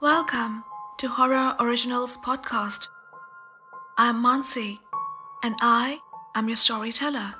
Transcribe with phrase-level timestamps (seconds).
[0.00, 0.62] Welcome
[0.98, 2.88] to Horror Originals Podcast.
[3.98, 4.78] I'm Mansi,
[5.42, 5.98] and I
[6.36, 7.34] am your storyteller.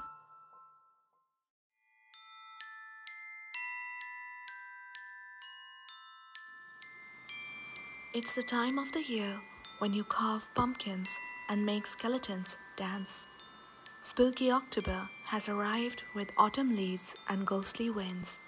[8.13, 9.39] It's the time of the year
[9.79, 11.17] when you carve pumpkins
[11.49, 13.29] and make skeletons dance.
[14.03, 18.41] Spooky October has arrived with autumn leaves and ghostly winds.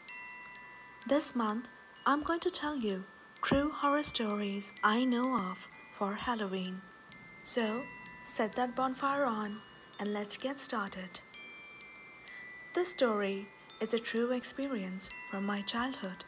[1.09, 1.69] This month,
[2.07, 3.05] I'm going to tell you
[3.43, 6.83] true horror stories I know of for Halloween.
[7.43, 7.83] So,
[8.23, 9.61] set that bonfire on
[9.99, 11.21] and let's get started.
[12.75, 13.49] This story
[13.81, 16.25] is a true experience from my childhood.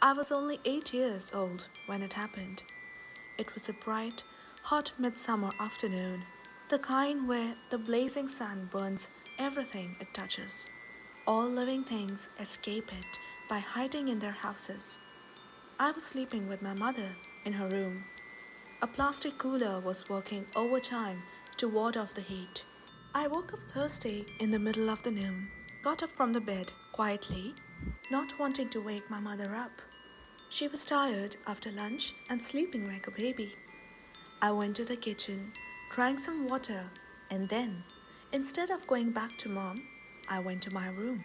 [0.00, 2.62] I was only eight years old when it happened.
[3.38, 4.22] It was a bright,
[4.62, 6.22] hot midsummer afternoon,
[6.68, 10.70] the kind where the blazing sun burns everything it touches.
[11.26, 13.18] All living things escape it
[13.48, 15.00] by hiding in their houses.
[15.82, 17.08] I was sleeping with my mother
[17.46, 18.04] in her room.
[18.82, 21.22] A plastic cooler was working overtime
[21.56, 22.66] to ward off the heat.
[23.14, 25.48] I woke up thirsty in the middle of the noon,
[25.82, 27.54] got up from the bed quietly,
[28.10, 29.70] not wanting to wake my mother up.
[30.50, 33.54] She was tired after lunch and sleeping like a baby.
[34.42, 35.50] I went to the kitchen,
[35.90, 36.90] drank some water,
[37.30, 37.84] and then,
[38.34, 39.82] instead of going back to mom,
[40.28, 41.24] I went to my room.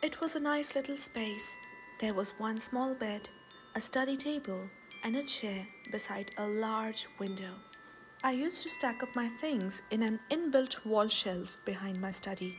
[0.00, 1.58] It was a nice little space.
[2.00, 3.28] There was one small bed,
[3.76, 4.68] a study table,
[5.04, 7.54] and a chair beside a large window.
[8.24, 12.58] I used to stack up my things in an inbuilt wall shelf behind my study.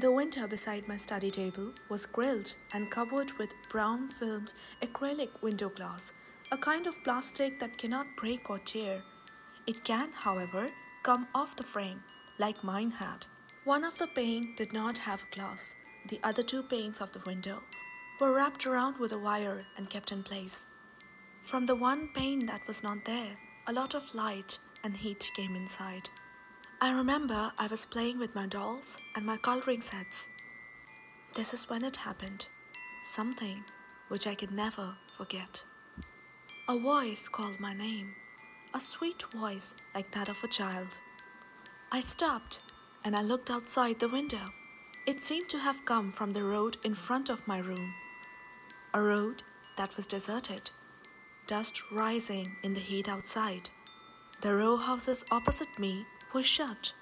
[0.00, 5.70] The window beside my study table was grilled and covered with brown filmed acrylic window
[5.70, 6.12] glass,
[6.52, 9.02] a kind of plastic that cannot break or tear.
[9.66, 10.68] It can, however,
[11.02, 12.00] come off the frame,
[12.38, 13.26] like mine had.
[13.64, 15.74] One of the panes did not have glass.
[16.08, 17.58] The other two panes of the window
[18.22, 20.68] were wrapped around with a wire and kept in place.
[21.40, 23.34] From the one pane that was not there,
[23.66, 26.08] a lot of light and heat came inside.
[26.80, 30.28] I remember I was playing with my dolls and my coloring sets.
[31.34, 32.46] This is when it happened.
[33.02, 33.64] Something
[34.06, 35.64] which I could never forget.
[36.68, 38.14] A voice called my name,
[38.72, 41.00] a sweet voice like that of a child.
[41.90, 42.60] I stopped
[43.04, 44.52] and I looked outside the window.
[45.08, 47.92] It seemed to have come from the road in front of my room.
[48.94, 49.42] A road
[49.78, 50.70] that was deserted,
[51.46, 53.70] dust rising in the heat outside.
[54.42, 56.04] The row houses opposite me
[56.34, 56.92] were shut.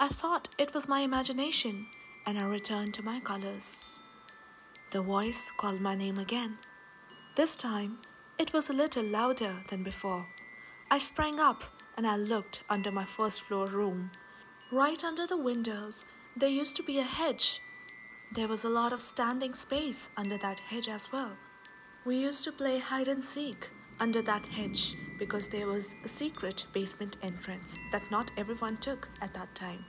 [0.00, 1.88] I thought it was my imagination
[2.26, 3.80] and I returned to my colors.
[4.92, 6.56] The voice called my name again.
[7.36, 7.98] This time,
[8.38, 10.24] it was a little louder than before.
[10.90, 11.64] I sprang up
[11.98, 14.10] and I looked under my first floor room.
[14.72, 17.60] Right under the windows, there used to be a hedge.
[18.32, 21.36] There was a lot of standing space under that hedge as well.
[22.04, 23.70] We used to play hide and seek
[24.00, 29.32] under that hedge because there was a secret basement entrance that not everyone took at
[29.34, 29.84] that time.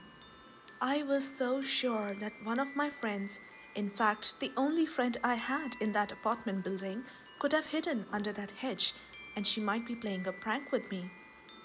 [0.80, 3.40] I was so sure that one of my friends,
[3.74, 7.02] in fact, the only friend I had in that apartment building,
[7.38, 8.94] could have hidden under that hedge
[9.36, 11.10] and she might be playing a prank with me.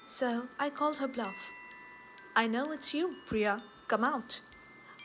[0.06, 1.52] So I called her bluff.
[2.36, 3.62] I know it's you, Priya.
[3.88, 4.42] Come out.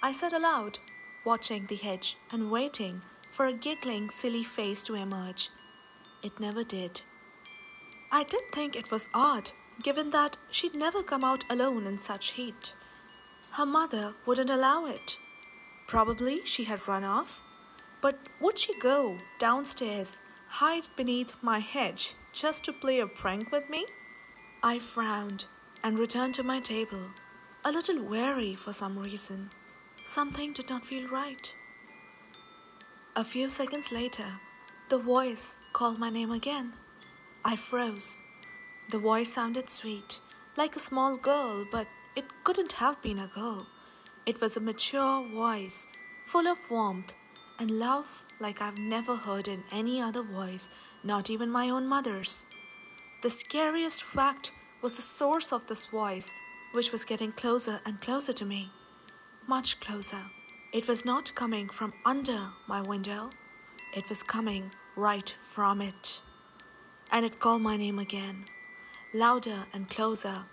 [0.03, 0.79] I said aloud,
[1.25, 5.51] watching the hedge and waiting for a giggling, silly face to emerge.
[6.23, 7.03] It never did.
[8.11, 9.51] I did think it was odd,
[9.83, 12.73] given that she'd never come out alone in such heat.
[13.53, 15.19] Her mother wouldn't allow it.
[15.87, 17.43] Probably she had run off.
[18.00, 23.69] But would she go downstairs, hide beneath my hedge, just to play a prank with
[23.69, 23.87] me?
[24.62, 25.47] I frowned
[25.83, 27.11] and returned to my table,
[27.65, 29.50] a little wary for some reason.
[30.08, 31.54] Something did not feel right.
[33.14, 34.41] A few seconds later,
[34.88, 36.72] the voice called my name again.
[37.44, 38.22] I froze.
[38.91, 40.20] The voice sounded sweet,
[40.56, 41.86] like a small girl, but
[42.16, 43.66] it couldn't have been a girl.
[44.24, 45.86] It was a mature voice,
[46.25, 47.12] full of warmth
[47.58, 50.70] and love like I've never heard in any other voice,
[51.04, 52.46] not even my own mother's.
[53.22, 56.32] The scariest fact was the source of this voice,
[56.72, 58.70] which was getting closer and closer to me.
[59.49, 60.23] Much closer.
[60.73, 63.31] It was not coming from under my window,
[63.97, 66.21] it was coming right from it
[67.11, 68.45] and it called my name again,
[69.15, 70.45] louder and closer,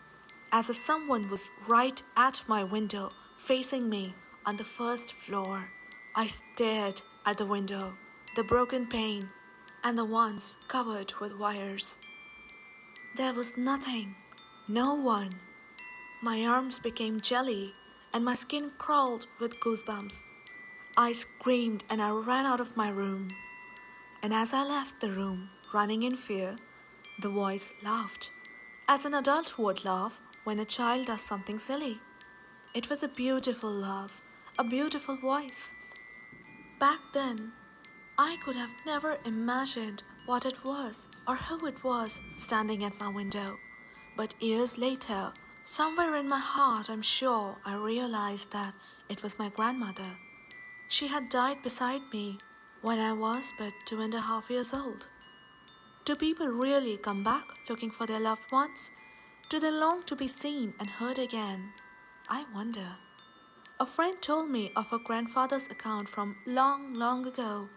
[0.51, 4.13] as if someone was right at my window, facing me
[4.45, 5.65] on the first floor.
[6.15, 7.93] I stared at the window,
[8.35, 9.29] the broken pane,
[9.83, 11.97] and the ones covered with wires.
[13.17, 14.15] There was nothing,
[14.67, 15.35] no one.
[16.23, 17.73] My arms became jelly,
[18.15, 20.23] and my skin crawled with goosebumps.
[20.95, 23.27] I screamed and I ran out of my room.
[24.23, 26.55] And as I left the room, running in fear,
[27.19, 28.31] The voice laughed,
[28.87, 31.97] as an adult would laugh when a child does something silly.
[32.73, 34.21] It was a beautiful laugh,
[34.59, 35.75] a beautiful voice.
[36.79, 37.53] Back then,
[38.17, 43.07] I could have never imagined what it was or who it was standing at my
[43.13, 43.55] window.
[44.17, 45.31] But years later,
[45.65, 48.75] somewhere in my heart, I'm sure I realized that
[49.09, 50.11] it was my grandmother.
[50.87, 52.37] She had died beside me
[52.83, 55.07] when I was but two and a half years old.
[56.05, 58.91] Do people really come back looking for their loved ones?
[59.49, 61.73] Do they long to be seen and heard again?
[62.29, 62.97] I wonder.
[63.79, 67.69] A friend told me of her grandfather's account from long, long ago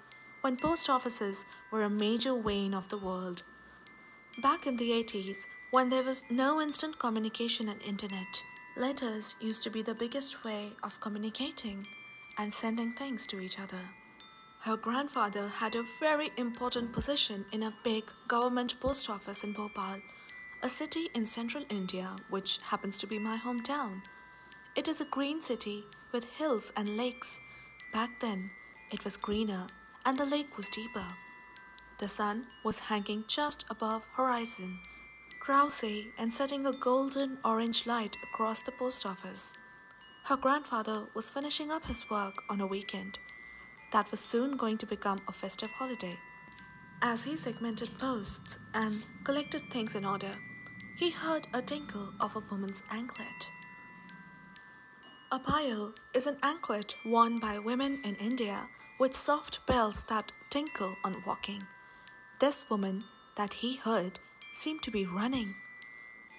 [0.42, 3.42] when post offices were a major vein of the world.
[4.42, 8.42] Back in the 80s, when there was no instant communication and internet,
[8.76, 11.86] letters used to be the biggest way of communicating
[12.38, 13.90] and sending things to each other.
[14.60, 20.00] Her grandfather had a very important position in a big government post office in Bhopal,
[20.62, 24.00] a city in central India, which happens to be my hometown.
[24.74, 27.40] It is a green city with hills and lakes.
[27.92, 28.50] Back then,
[28.90, 29.66] it was greener
[30.06, 31.06] and the lake was deeper.
[31.98, 34.78] The sun was hanging just above horizon,
[35.48, 39.54] drowsy and setting a golden orange light across the post office.
[40.24, 43.18] Her grandfather was finishing up his work on a weekend
[43.90, 46.14] that was soon going to become a festive holiday.
[47.00, 50.32] As he segmented posts and collected things in order,
[50.98, 53.50] he heard a tinkle of a woman's anklet.
[55.32, 58.66] A payal is an anklet worn by women in India
[59.00, 61.62] with soft bells that tinkle on walking.
[62.38, 63.04] This woman
[63.36, 64.18] that he heard
[64.52, 65.54] seemed to be running.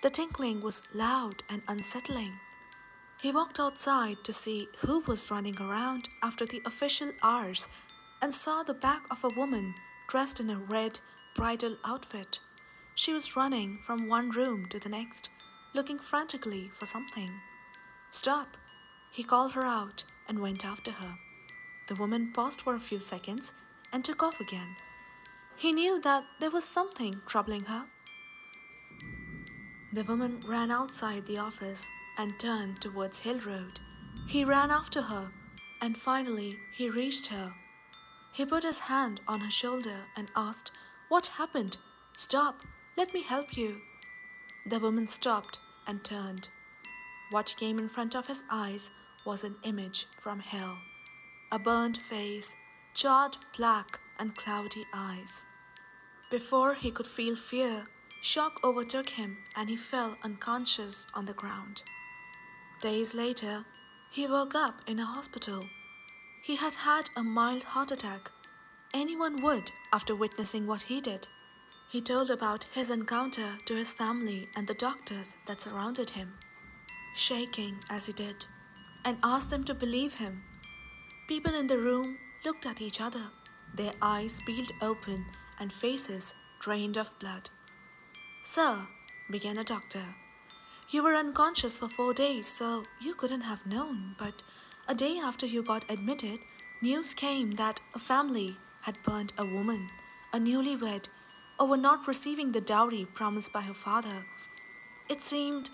[0.01, 2.33] The tinkling was loud and unsettling.
[3.21, 7.67] He walked outside to see who was running around after the official hours
[8.21, 9.75] and saw the back of a woman
[10.07, 10.99] dressed in a red
[11.35, 12.39] bridal outfit.
[12.95, 15.29] She was running from one room to the next,
[15.73, 17.29] looking frantically for something.
[18.11, 18.47] Stop!
[19.11, 21.15] He called her out and went after her.
[21.87, 23.53] The woman paused for a few seconds
[23.91, 24.75] and took off again.
[25.57, 27.85] He knew that there was something troubling her.
[29.91, 33.79] The woman ran outside the office and turned towards Hill Road.
[34.27, 35.31] He ran after her
[35.81, 37.53] and finally he reached her.
[38.31, 40.71] He put his hand on her shoulder and asked,
[41.09, 41.77] What happened?
[42.15, 42.55] Stop,
[42.97, 43.77] let me help you.
[44.69, 46.49] The woman stopped and turned.
[47.31, 48.91] What came in front of his eyes
[49.25, 50.77] was an image from hell
[51.51, 52.55] a burnt face,
[52.93, 55.47] charred black, and cloudy eyes.
[56.29, 57.85] Before he could feel fear,
[58.21, 61.83] shock overtook him and he fell unconscious on the ground.
[62.81, 63.65] Days later,
[64.11, 65.63] he woke up in a hospital.
[66.43, 68.31] He had had a mild heart attack.
[68.93, 71.27] Anyone would after witnessing what he did.
[71.91, 76.33] He told about his encounter to his family and the doctors that surrounded him,
[77.15, 78.45] shaking as he did,
[79.03, 80.43] and asked them to believe him
[81.29, 83.21] People in the room looked at each other,
[83.75, 85.23] their eyes peeled open
[85.59, 87.51] and faces drained of blood.
[88.51, 88.79] Sir,
[89.29, 90.15] began a doctor,
[90.89, 94.15] you were unconscious for four days, so you couldn't have known.
[94.17, 94.41] But
[94.87, 96.39] a day after you got admitted,
[96.81, 99.87] news came that a family had burned a woman,
[100.33, 101.09] a newlywed,
[101.59, 104.25] over not receiving the dowry promised by her father.
[105.11, 105.69] It seemed,